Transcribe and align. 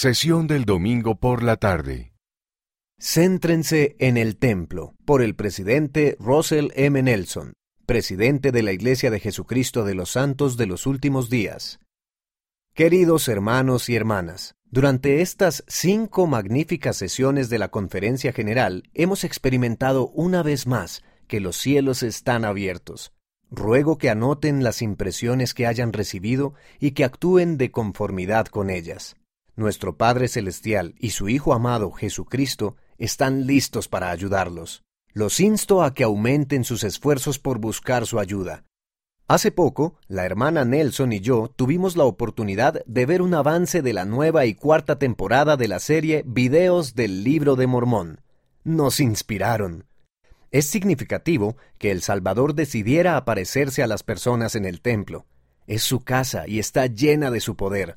Sesión 0.00 0.46
del 0.46 0.64
domingo 0.64 1.16
por 1.16 1.42
la 1.42 1.56
tarde. 1.56 2.12
Céntrense 3.00 3.96
en 3.98 4.16
el 4.16 4.36
templo, 4.36 4.94
por 5.04 5.22
el 5.22 5.34
presidente 5.34 6.16
Russell 6.20 6.68
M. 6.76 7.02
Nelson, 7.02 7.54
presidente 7.84 8.52
de 8.52 8.62
la 8.62 8.70
Iglesia 8.70 9.10
de 9.10 9.18
Jesucristo 9.18 9.82
de 9.84 9.96
los 9.96 10.12
Santos 10.12 10.56
de 10.56 10.66
los 10.66 10.86
Últimos 10.86 11.30
Días. 11.30 11.80
Queridos 12.74 13.26
hermanos 13.26 13.88
y 13.88 13.96
hermanas, 13.96 14.54
durante 14.70 15.20
estas 15.20 15.64
cinco 15.66 16.28
magníficas 16.28 16.96
sesiones 16.96 17.50
de 17.50 17.58
la 17.58 17.66
Conferencia 17.66 18.32
General 18.32 18.84
hemos 18.94 19.24
experimentado 19.24 20.10
una 20.10 20.44
vez 20.44 20.68
más 20.68 21.02
que 21.26 21.40
los 21.40 21.56
cielos 21.56 22.04
están 22.04 22.44
abiertos. 22.44 23.10
Ruego 23.50 23.98
que 23.98 24.10
anoten 24.10 24.62
las 24.62 24.80
impresiones 24.80 25.54
que 25.54 25.66
hayan 25.66 25.92
recibido 25.92 26.54
y 26.78 26.92
que 26.92 27.02
actúen 27.02 27.58
de 27.58 27.72
conformidad 27.72 28.46
con 28.46 28.70
ellas. 28.70 29.17
Nuestro 29.58 29.96
Padre 29.96 30.28
Celestial 30.28 30.94
y 31.00 31.10
su 31.10 31.28
Hijo 31.28 31.52
amado 31.52 31.90
Jesucristo 31.90 32.76
están 32.96 33.44
listos 33.44 33.88
para 33.88 34.12
ayudarlos. 34.12 34.84
Los 35.12 35.40
insto 35.40 35.82
a 35.82 35.94
que 35.94 36.04
aumenten 36.04 36.62
sus 36.62 36.84
esfuerzos 36.84 37.40
por 37.40 37.58
buscar 37.58 38.06
su 38.06 38.20
ayuda. 38.20 38.62
Hace 39.26 39.50
poco, 39.50 39.98
la 40.06 40.24
hermana 40.24 40.64
Nelson 40.64 41.12
y 41.12 41.18
yo 41.18 41.52
tuvimos 41.56 41.96
la 41.96 42.04
oportunidad 42.04 42.84
de 42.86 43.04
ver 43.04 43.20
un 43.20 43.34
avance 43.34 43.82
de 43.82 43.92
la 43.92 44.04
nueva 44.04 44.46
y 44.46 44.54
cuarta 44.54 44.96
temporada 45.00 45.56
de 45.56 45.66
la 45.66 45.80
serie 45.80 46.22
Videos 46.24 46.94
del 46.94 47.24
Libro 47.24 47.56
de 47.56 47.66
Mormón. 47.66 48.20
Nos 48.62 49.00
inspiraron. 49.00 49.86
Es 50.52 50.66
significativo 50.66 51.56
que 51.78 51.90
El 51.90 52.02
Salvador 52.02 52.54
decidiera 52.54 53.16
aparecerse 53.16 53.82
a 53.82 53.88
las 53.88 54.04
personas 54.04 54.54
en 54.54 54.66
el 54.66 54.80
templo. 54.80 55.26
Es 55.66 55.82
su 55.82 56.04
casa 56.04 56.46
y 56.46 56.60
está 56.60 56.86
llena 56.86 57.32
de 57.32 57.40
su 57.40 57.56
poder. 57.56 57.96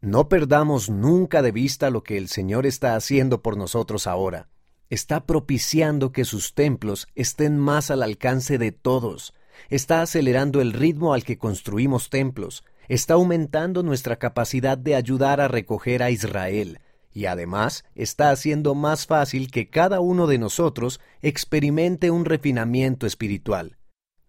No 0.00 0.28
perdamos 0.28 0.90
nunca 0.90 1.42
de 1.42 1.50
vista 1.50 1.90
lo 1.90 2.04
que 2.04 2.18
el 2.18 2.28
Señor 2.28 2.66
está 2.66 2.94
haciendo 2.94 3.42
por 3.42 3.56
nosotros 3.56 4.06
ahora. 4.06 4.48
Está 4.90 5.26
propiciando 5.26 6.12
que 6.12 6.24
sus 6.24 6.54
templos 6.54 7.08
estén 7.16 7.58
más 7.58 7.90
al 7.90 8.04
alcance 8.04 8.58
de 8.58 8.70
todos. 8.70 9.34
Está 9.70 10.00
acelerando 10.00 10.60
el 10.60 10.72
ritmo 10.72 11.14
al 11.14 11.24
que 11.24 11.36
construimos 11.36 12.10
templos. 12.10 12.62
Está 12.88 13.14
aumentando 13.14 13.82
nuestra 13.82 14.20
capacidad 14.20 14.78
de 14.78 14.94
ayudar 14.94 15.40
a 15.40 15.48
recoger 15.48 16.04
a 16.04 16.12
Israel. 16.12 16.78
Y 17.12 17.26
además 17.26 17.84
está 17.96 18.30
haciendo 18.30 18.76
más 18.76 19.04
fácil 19.06 19.50
que 19.50 19.68
cada 19.68 19.98
uno 19.98 20.28
de 20.28 20.38
nosotros 20.38 21.00
experimente 21.22 22.12
un 22.12 22.24
refinamiento 22.24 23.04
espiritual. 23.04 23.77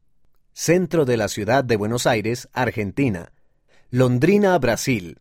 Centro 0.53 1.05
de 1.05 1.17
la 1.17 1.29
ciudad 1.29 1.63
de 1.63 1.77
Buenos 1.77 2.05
Aires, 2.05 2.47
Argentina. 2.53 3.33
Londrina, 3.89 4.55
Brasil. 4.59 5.19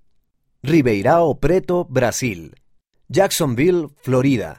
Ribeirao 0.63 1.41
Preto, 1.41 1.87
Brasil. 1.87 2.55
Jacksonville, 3.09 3.89
Florida. 4.03 4.59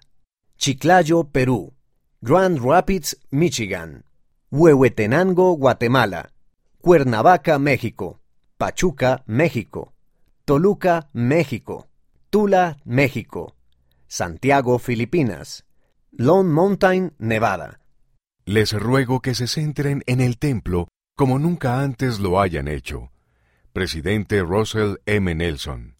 Chiclayo, 0.57 1.25
Perú. 1.25 1.75
Grand 2.23 2.59
Rapids, 2.59 3.17
Michigan, 3.31 4.05
Huehuetenango, 4.51 5.57
Guatemala, 5.57 6.31
Cuernavaca, 6.79 7.57
México, 7.57 8.21
Pachuca, 8.59 9.23
México, 9.25 9.95
Toluca, 10.45 11.09
México, 11.13 11.89
Tula, 12.29 12.77
México, 12.85 13.55
Santiago, 14.07 14.77
Filipinas, 14.77 15.65
Lone 16.11 16.49
Mountain, 16.49 17.15
Nevada. 17.17 17.79
Les 18.45 18.71
ruego 18.71 19.23
que 19.23 19.33
se 19.33 19.47
centren 19.47 20.03
en 20.05 20.21
el 20.21 20.37
templo 20.37 20.89
como 21.17 21.39
nunca 21.39 21.81
antes 21.81 22.19
lo 22.19 22.39
hayan 22.39 22.67
hecho. 22.67 23.11
Presidente 23.73 24.43
Russell 24.43 24.97
M. 25.07 25.33
Nelson 25.33 25.95